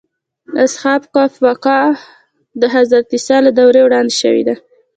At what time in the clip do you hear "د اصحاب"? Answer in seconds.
0.53-1.01